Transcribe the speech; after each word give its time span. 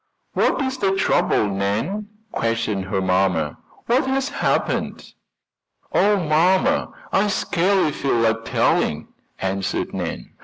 "What 0.33 0.59
is 0.63 0.79
the 0.79 0.95
trouble, 0.95 1.45
Nan?" 1.47 2.07
questioned 2.31 2.85
her 2.85 3.01
mamma. 3.01 3.57
"What 3.85 4.07
has 4.07 4.29
happened?" 4.29 5.13
"Oh, 5.93 6.17
mamma, 6.17 6.91
I 7.13 7.27
scarcely 7.27 7.91
feel 7.91 8.15
like 8.15 8.43
telling," 8.45 9.09
answered 9.39 9.93
Nan. 9.93 10.31